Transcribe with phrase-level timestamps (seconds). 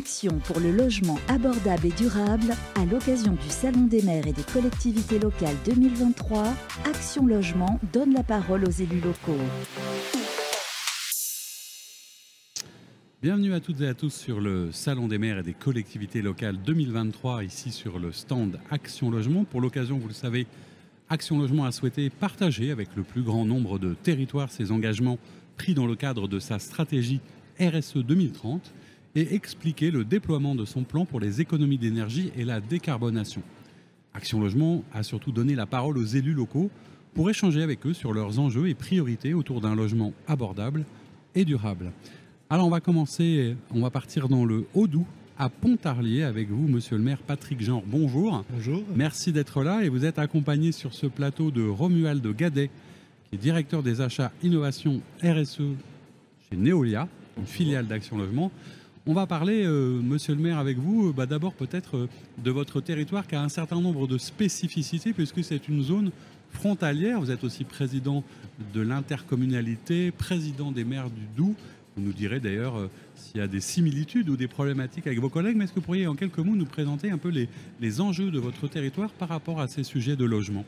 [0.00, 4.44] action pour le logement abordable et durable à l'occasion du Salon des maires et des
[4.44, 6.54] collectivités locales 2023.
[6.86, 9.36] Action Logement donne la parole aux élus locaux.
[13.20, 16.56] Bienvenue à toutes et à tous sur le Salon des maires et des collectivités locales
[16.56, 19.44] 2023, ici sur le stand Action Logement.
[19.44, 20.46] Pour l'occasion, vous le savez,
[21.10, 25.18] Action Logement a souhaité partager avec le plus grand nombre de territoires ses engagements
[25.58, 27.20] pris dans le cadre de sa stratégie
[27.60, 28.72] RSE 2030
[29.14, 33.42] et expliquer le déploiement de son plan pour les économies d'énergie et la décarbonation.
[34.14, 36.70] Action Logement a surtout donné la parole aux élus locaux
[37.14, 40.84] pour échanger avec eux sur leurs enjeux et priorités autour d'un logement abordable
[41.34, 41.92] et durable.
[42.48, 45.06] Alors on va commencer, on va partir dans le Haut-Doubs,
[45.38, 47.82] à Pontarlier avec vous, monsieur le maire Patrick Jean.
[47.86, 48.44] Bonjour.
[48.50, 48.82] Bonjour.
[48.94, 52.70] Merci d'être là et vous êtes accompagné sur ce plateau de Romuald Gadet,
[53.28, 55.62] qui est directeur des achats innovation RSE
[56.50, 57.08] chez Neolia,
[57.38, 58.52] une filiale d'Action Logement.
[59.06, 62.50] On va parler, euh, monsieur le maire, avec vous, euh, bah, d'abord peut-être euh, de
[62.50, 66.10] votre territoire qui a un certain nombre de spécificités puisque c'est une zone
[66.50, 67.18] frontalière.
[67.18, 68.22] Vous êtes aussi président
[68.74, 71.54] de l'intercommunalité, président des maires du Doubs.
[71.96, 75.56] Vous nous direz d'ailleurs s'il y a des similitudes ou des problématiques avec vos collègues,
[75.56, 77.32] mais est-ce que vous pourriez en quelques mots nous présenter un peu
[77.80, 80.64] les enjeux de votre territoire par rapport à ces sujets de logement?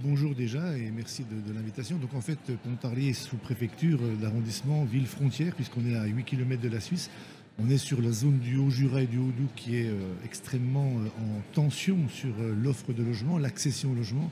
[0.00, 1.98] Bonjour déjà et merci de, l'invitation.
[1.98, 6.24] Donc en fait, Pontarlier est sous préfecture euh, d'arrondissement ville frontière puisqu'on est à 8
[6.24, 7.10] km de la Suisse.
[7.58, 11.06] On est sur la zone du Haut-Jura et du Haut-Doubs qui est euh, extrêmement euh,
[11.20, 14.30] en tension sur l'offre de logement, l'accession au logement,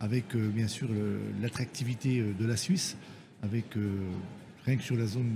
[0.00, 0.88] avec bien sûr
[1.40, 2.96] l'attractivité de la Suisse,
[3.42, 3.74] avec
[4.68, 5.34] rien que sur la zone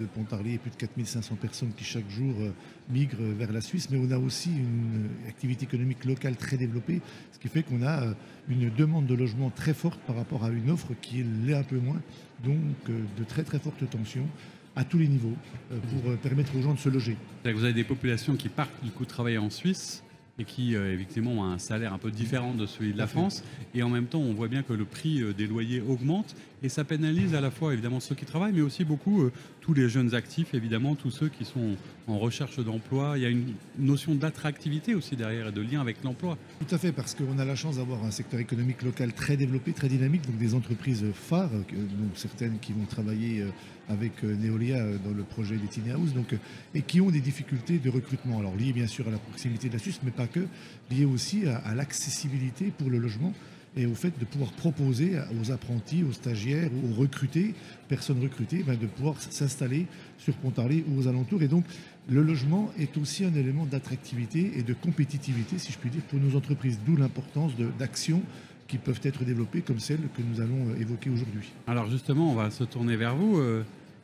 [0.00, 2.50] de, Pontarlier, plus de 4500 personnes qui chaque jour euh,
[2.90, 7.00] migrent vers la Suisse, mais on a aussi une euh, activité économique locale très développée,
[7.32, 8.14] ce qui fait qu'on a euh,
[8.48, 11.78] une demande de logement très forte par rapport à une offre qui l'est un peu
[11.78, 12.00] moins,
[12.42, 12.56] donc
[12.88, 14.28] euh, de très très fortes tensions
[14.76, 15.36] à tous les niveaux
[15.72, 17.16] euh, pour euh, permettre aux gens de se loger.
[17.44, 20.02] Vous avez des populations qui partent du coup travailler en Suisse
[20.38, 23.06] et qui euh, effectivement ont un salaire un peu différent de celui de la.
[23.06, 23.44] France.
[23.74, 26.34] Et en même temps, on voit bien que le prix euh, des loyers augmente
[26.64, 29.74] et ça pénalise à la fois évidemment ceux qui travaillent, mais aussi beaucoup euh, tous
[29.74, 33.14] les jeunes actifs, évidemment tous ceux qui sont en recherche d'emploi.
[33.16, 36.38] Il y a une notion d'attractivité aussi derrière et de lien avec l'emploi.
[36.66, 39.72] Tout à fait, parce qu'on a la chance d'avoir un secteur économique local très développé,
[39.72, 41.68] très dynamique, donc des entreprises phares, donc
[42.14, 43.50] certaines qui vont travailler euh,
[43.88, 46.38] avec euh, Neolia euh, dans le projet des Tiny House, donc, euh,
[46.74, 48.38] et qui ont des difficultés de recrutement.
[48.38, 50.46] Alors liées bien sûr à la proximité de la Suisse, mais pas que,
[50.90, 53.32] liées aussi à, l'accessibilité pour le logement
[53.76, 57.54] et au fait de pouvoir proposer aux apprentis, aux stagiaires, aux recrutés,
[57.88, 61.42] personnes recrutées, ben, de pouvoir s'installer sur Pontarlier ou aux alentours.
[61.42, 61.64] Et donc,
[62.08, 66.20] le logement est aussi un élément d'attractivité et de compétitivité, si je puis dire, pour
[66.20, 68.22] nos entreprises, d'où l'importance d'actions
[68.68, 71.50] qui peuvent être développées comme celles que nous allons euh, évoquer aujourd'hui.
[71.66, 73.38] Alors justement, on va se tourner vers vous.
[73.38, 73.62] euh,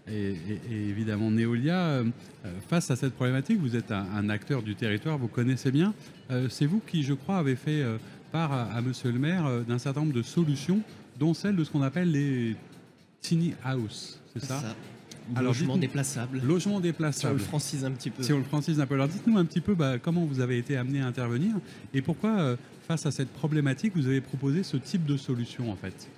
[0.09, 2.05] et, et- et évidemment, Neolia, euh,
[2.69, 5.95] face à cette problématique, vous êtes un, un acteur du territoire, vous connaissez bien.
[6.31, 7.97] Euh, C'est vous qui, je crois, avez fait euh,
[8.33, 10.81] part à, à Monsieur le maire d'un certain nombre de solutions,
[11.19, 12.57] dont celle de ce qu'on appelle les
[13.21, 14.77] tiny house, c'est ça, Ça.
[15.37, 16.39] Alors, Logement déplaçable.
[16.39, 17.39] Logement Si on le déplaçable.
[17.39, 18.23] francise un petit peu.
[18.23, 20.59] Si on le francise un peu, alors dites-nous un petit peu bah, comment vous avez
[20.59, 21.55] été amené à intervenir
[21.95, 22.57] et pourquoi, euh,
[22.91, 26.09] face à cette problématique, vous avez proposé ce type de solution en fait.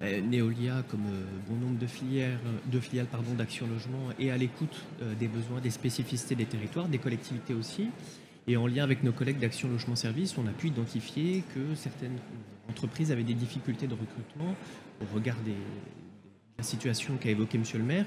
[0.00, 2.38] Euh, Neolia, comme euh, bon nombre de filières,
[2.72, 3.06] de filiales
[3.36, 7.90] d'Action Logement, est à l'écoute euh, des besoins, des spécificités des territoires, des collectivités aussi.
[8.46, 12.16] Et en lien avec nos collègues d'Action Logement Service, on a pu identifier que certaines
[12.66, 14.56] entreprises avaient des difficultés de recrutement
[15.02, 18.06] au regard des, de la situation qu'a évoquée Monsieur le maire.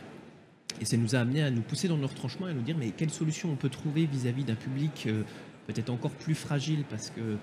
[0.82, 2.76] Et ça nous a amené à nous pousser dans nos retranchements et à nous dire
[2.76, 5.22] mais quelle solution on peut trouver vis-à-vis d'un public euh,
[5.68, 7.36] peut-être encore plus fragile parce que euh,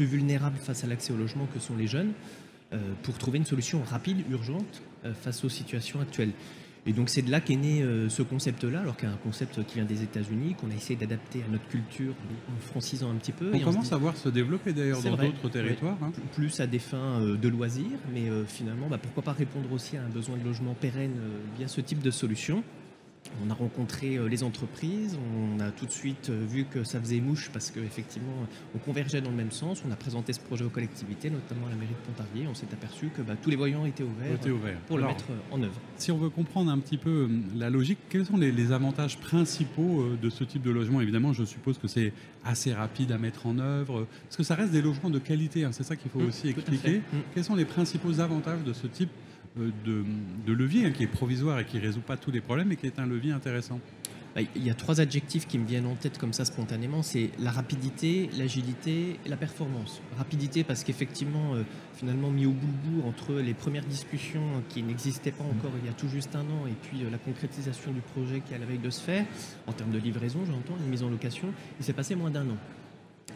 [0.00, 2.12] plus vulnérable face à l'accès au logement que sont les jeunes,
[2.72, 6.32] euh, pour trouver une solution rapide, urgente euh, face aux situations actuelles.
[6.86, 9.18] Et donc c'est de là qu'est né euh, ce concept-là, alors qu'il y a un
[9.18, 12.14] concept qui vient des États-Unis, qu'on a essayé d'adapter à notre culture
[12.48, 13.50] en francisant un petit peu.
[13.52, 15.98] On et commence dit- à voir se développer d'ailleurs dans d'autres territoires.
[16.02, 16.12] hein.
[16.34, 20.08] plus à des fins de loisirs, mais finalement, bah, pourquoi pas répondre aussi à un
[20.08, 21.12] besoin de logement pérenne
[21.58, 22.64] via ce type de solution.
[23.46, 27.00] On a rencontré euh, les entreprises, on a tout de suite euh, vu que ça
[27.00, 28.32] faisait mouche parce qu'effectivement,
[28.74, 29.82] on convergeait dans le même sens.
[29.88, 32.46] On a présenté ce projet aux collectivités, notamment à la mairie de Pontarlier.
[32.48, 34.38] On s'est aperçu que bah, tous les voyants étaient ouverts
[34.86, 35.80] pour le mettre euh, en œuvre.
[35.96, 39.18] Si on veut comprendre un petit peu euh, la logique, quels sont les, les avantages
[39.18, 41.00] principaux euh, de ce type de logement?
[41.00, 42.12] Évidemment, je suppose que c'est
[42.44, 45.64] assez rapide à mettre en œuvre, euh, parce que ça reste des logements de qualité,
[45.64, 46.98] hein, c'est ça qu'il faut Mmh, aussi expliquer.
[46.98, 47.16] Mmh.
[47.34, 50.04] Quels sont les principaux avantages de ce type euh, de,
[50.46, 52.76] de levier, hein, qui est provisoire et qui ne résout pas tous les problèmes, mais
[52.76, 53.80] qui est un levier intéressant
[54.34, 57.30] bah, il y a trois adjectifs qui me viennent en tête comme ça spontanément, c'est
[57.40, 60.00] la rapidité, l'agilité et la performance.
[60.16, 61.64] Rapidité parce qu'effectivement, euh,
[61.94, 65.86] finalement mis au bout le bout entre les premières discussions qui n'existaient pas encore il
[65.86, 68.56] y a tout juste un an et puis euh, la concrétisation du projet qui est
[68.56, 69.26] à la veille de se faire,
[69.66, 71.48] en termes de livraison j'entends, une mise en location,
[71.80, 72.56] il s'est passé moins d'un an.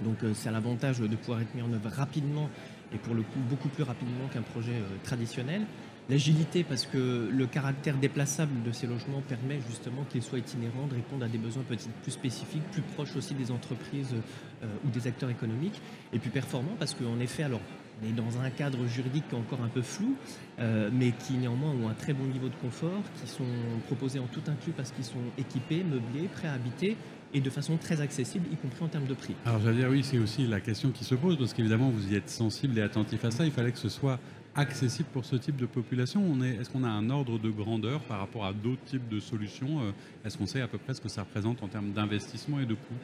[0.04, 2.48] Donc euh, c'est à l'avantage de pouvoir être mis en œuvre rapidement
[2.92, 5.62] et pour le coup beaucoup plus rapidement qu'un projet traditionnel.
[6.10, 10.96] L'agilité, parce que le caractère déplaçable de ces logements permet justement qu'ils soient itinérants, de
[10.96, 14.14] répondre à des besoins plus spécifiques, plus proches aussi des entreprises
[14.62, 15.80] euh, ou des acteurs économiques.
[16.12, 17.62] Et puis performant, parce qu'en effet, alors
[18.02, 20.14] on est dans un cadre juridique encore un peu flou,
[20.58, 23.44] euh, mais qui néanmoins ont un très bon niveau de confort, qui sont
[23.86, 26.98] proposés en tout inclus parce qu'ils sont équipés, meublés, prêts à habiter
[27.32, 29.34] et de façon très accessible, y compris en termes de prix.
[29.46, 32.14] Alors j'allais dire oui, c'est aussi la question qui se pose, parce qu'évidemment vous y
[32.14, 34.20] êtes sensible et attentif à ça, il fallait que ce soit
[34.56, 38.44] accessible pour ce type de population Est-ce qu'on a un ordre de grandeur par rapport
[38.44, 39.90] à d'autres types de solutions euh,
[40.24, 42.74] Est-ce qu'on sait à peu près ce que ça représente en termes d'investissement et de
[42.74, 42.94] coûts?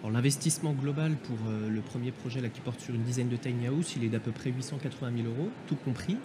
[0.00, 3.36] Alors l'investissement global pour euh, le premier projet là, qui porte sur une dizaine de
[3.36, 6.16] tiny house, il est d'à peu près 880 000 euros, tout compris.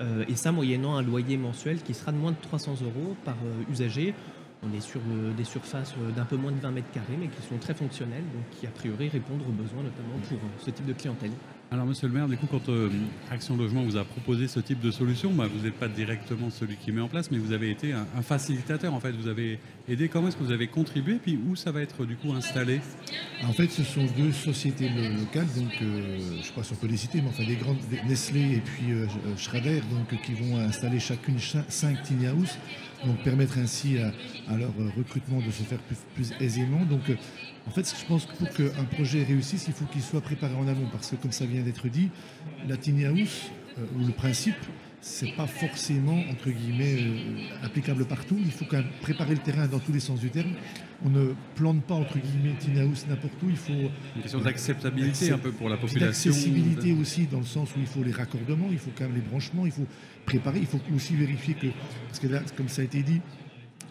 [0.00, 3.36] Euh, et ça moyennant un loyer mensuel qui sera de moins de 300 euros par
[3.70, 4.14] usager.
[4.62, 5.00] On est sur
[5.36, 8.58] des surfaces d'un peu moins de 20 mètres carrés, mais qui sont très fonctionnelles, donc
[8.58, 11.32] qui a priori répondent aux besoins notamment pour ce type de clientèle.
[11.74, 12.88] Alors, monsieur le maire, du coup, quand euh,
[13.32, 16.76] Action Logement vous a proposé ce type de solution, bah, vous n'êtes pas directement celui
[16.76, 18.94] qui met en place, mais vous avez été un, facilitateur.
[18.94, 20.08] En fait, vous avez aidé.
[20.08, 22.80] Comment est-ce que vous avez contribué Puis où ça va être du coup installé?
[23.42, 26.76] En fait, ce sont deux sociétés locales, donc euh, je ne sais pas si on
[26.76, 29.06] peut les citer, mais enfin des grandes Nestlé et puis euh,
[29.36, 32.56] Schrader, donc qui vont installer chacune 5 tiny house
[33.06, 35.78] donc permettre ainsi à, leur recrutement de se faire
[36.14, 36.84] plus, aisément.
[36.84, 37.02] Donc
[37.66, 40.68] en fait, je pense que pour qu'un projet réussisse, il faut qu'il soit préparé en
[40.68, 42.10] amont, parce que comme ça vient d'être dit,
[42.68, 43.16] la tiny euh,
[43.96, 44.56] ou le principe,
[45.04, 48.38] c'est pas forcément entre guillemets euh, applicable partout.
[48.42, 50.52] Il faut quand même préparer le terrain dans tous les sens du terme.
[51.04, 53.50] On ne plante pas entre guillemets tiny house n'importe où.
[53.50, 53.72] Il faut
[54.16, 56.30] une question d'acceptabilité un peu pour la population.
[56.30, 59.20] D'accessibilité aussi dans le sens où il faut les raccordements, il faut quand même les
[59.20, 59.86] branchements, il faut
[60.24, 61.66] préparer, il faut aussi vérifier que
[62.08, 63.20] parce que là, comme ça a été dit,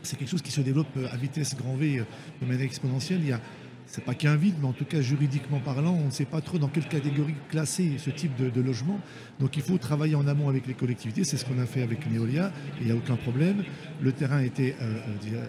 [0.02, 2.04] c'est quelque chose qui se développe euh, à vitesse grand V
[2.42, 3.20] de manière exponentielle.
[3.22, 3.40] Il y a
[3.86, 6.58] c'est pas qu'un vide, mais en tout cas juridiquement parlant, on ne sait pas trop
[6.58, 9.00] dans quelle catégorie classer ce type de, logement.
[9.40, 12.10] Donc il faut travailler en amont avec les collectivités, c'est ce qu'on a fait avec
[12.10, 13.64] Neolia, il n'y a aucun problème.
[14.02, 15.46] Le terrain était euh, euh, euh,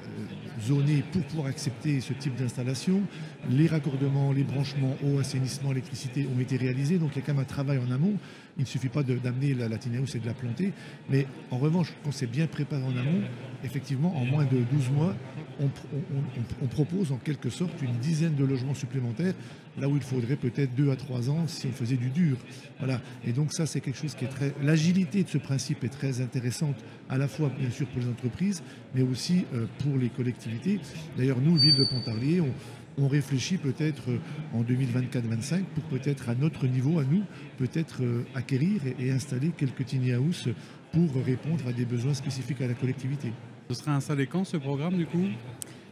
[0.60, 3.02] zoné pour pouvoir accepter ce type d'installation.
[3.48, 7.34] Les raccordements, les branchements, eau, assainissement, électricité ont été réalisés, donc il y a quand
[7.34, 8.14] même un travail en amont.
[8.56, 10.72] Il ne suffit pas d'amener la Latineus et de la planter,
[11.10, 13.22] mais en revanche, quand c'est bien préparé en amont,
[13.64, 15.14] effectivement, en moins de 12 mois,
[15.60, 19.34] on, propose en quelque sorte une dizaine de logements supplémentaires,
[19.78, 22.36] là où il faudrait peut-être deux à trois ans si on faisait du dur.
[22.78, 23.00] Voilà.
[23.24, 24.52] Et donc ça, c'est quelque chose qui est très...
[24.62, 26.76] L'agilité de ce principe est très intéressante,
[27.08, 28.62] à la fois bien sûr pour les entreprises,
[28.94, 30.80] mais aussi euh, pour les collectivités.
[31.16, 32.52] D'ailleurs, nous, Ville de Pontarlier, on,
[32.98, 34.18] réfléchit peut-être euh,
[34.52, 37.22] en 2024-25 pour peut-être à notre niveau, à nous,
[37.58, 40.48] peut-être euh, acquérir et, et, installer quelques tiny house
[40.92, 43.32] pour répondre à des besoins spécifiques à la collectivité.
[43.68, 45.26] Ce sera installé quand ce programme du coup?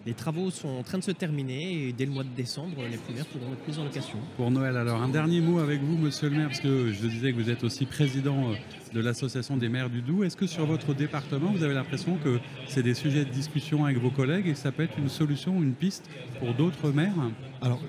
[0.07, 2.97] Les travaux sont en train de se terminer et dès le mois de décembre, les
[2.97, 4.19] premières pourront être mises en location.
[4.37, 7.33] Pour Noël, alors un dernier mot avec vous, monsieur le maire, parce que je disais
[7.33, 8.55] que vous êtes aussi président euh,
[8.93, 10.25] de l'association des maires du Doubs.
[10.25, 13.99] Est-ce que sur votre département, vous avez l'impression que c'est des sujets de discussion avec
[13.99, 16.09] vos collègues et que ça peut être une solution, une piste
[16.41, 17.15] pour d'autres maires?
[17.61, 17.81] Alors,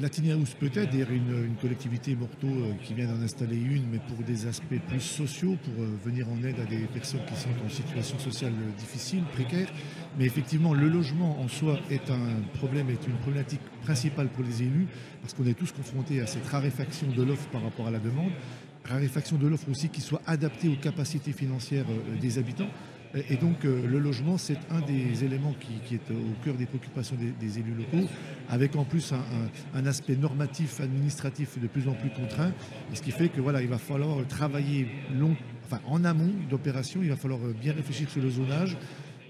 [0.00, 4.24] Latinia House peut-être, d'ailleurs une, collectivité morto euh, qui vient d'en installer une, mais pour
[4.24, 7.68] des aspects plus sociaux, pour euh, venir en aide à des personnes qui sont en
[7.68, 9.68] situation sociale difficile, précaire.
[10.18, 14.62] Mais effectivement, le logement en soi est un problème, est une problématique principale pour les
[14.62, 14.86] élus,
[15.20, 18.32] parce qu'on est tous confrontés à cette raréfaction de l'offre par rapport à la demande,
[18.84, 22.70] raréfaction de l'offre aussi qui soit adaptée aux capacités financières euh, des habitants.
[23.14, 27.16] Et donc euh, le logement, c'est un des éléments qui, est au cœur des préoccupations
[27.40, 28.08] des, élus locaux,
[28.48, 29.12] avec en plus
[29.74, 32.52] un, aspect normatif, administratif de plus en plus contraint,
[32.90, 37.00] et ce qui fait que voilà, il va falloir travailler long, enfin, en amont d'opération,
[37.02, 38.78] il va falloir bien réfléchir sur le zonage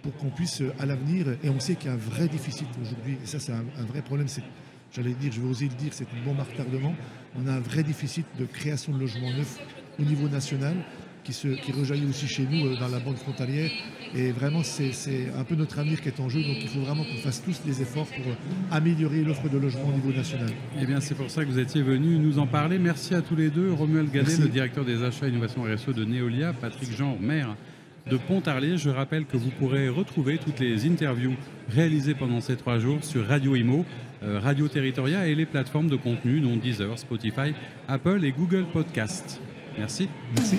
[0.02, 3.18] pour qu'on puisse à l'avenir, et on sait qu'il y a un vrai déficit aujourd'hui,
[3.22, 4.44] et ça c'est un, un, vrai problème, c'est,
[4.92, 6.94] j'allais dire, je vais oser le dire, c'est un bon retardement,
[7.36, 9.58] on a un vrai déficit de création de logements neufs
[9.98, 10.76] au niveau national,
[11.25, 13.71] qui, se, qui rejaillit aussi chez nous euh, dans la bande frontalière.
[14.14, 14.93] Et vraiment, c'est
[15.37, 16.43] un peu notre avenir qui est en jeu.
[16.43, 18.35] Donc il faut vraiment qu'on fasse tous des efforts pour euh,
[18.71, 20.50] améliorer l'offre de logement au niveau national.
[20.81, 22.79] Eh bien, c'est pour ça que vous étiez venu nous en parler.
[22.79, 23.73] Merci à tous les deux.
[23.73, 27.57] Romuald Gadet, le directeur des achats, innovation RSE de Neolia, Patrick Jean, maire
[28.11, 28.76] de Pontarlier.
[28.76, 31.35] Je rappelle que vous pourrez retrouver toutes les interviews
[31.69, 33.85] réalisées pendant ces trois jours sur Radio Imo,
[34.23, 37.55] euh, Radio Territoria et les plateformes de contenu dont Deezer, Spotify,
[37.88, 39.41] Apple et Google Podcast.
[39.79, 40.09] Merci.
[40.37, 40.59] Merci.